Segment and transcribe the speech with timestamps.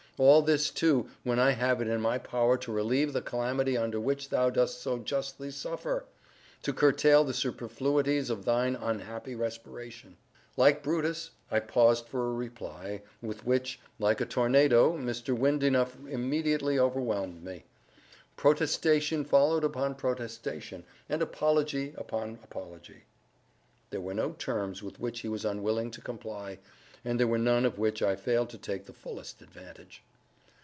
[0.21, 3.99] —all this, too, when I have it in my power to relieve the calamity under
[3.99, 10.17] which thou dost so justly suffer—to curtail the superfluities of thine unhappy respiration."
[10.55, 15.35] Like Brutus, I paused for a reply—with which, like a tornado, Mr.
[15.35, 17.63] Windenough immediately overwhelmed me.
[18.35, 23.05] Protestation followed upon protestation, and apology upon apology.
[23.89, 26.59] There were no terms with which he was unwilling to comply,
[27.03, 30.03] and there were none of which I failed to take the fullest advantage.